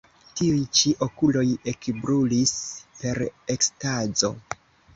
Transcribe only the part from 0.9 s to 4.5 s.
okuloj ekbrulis per ekstazo.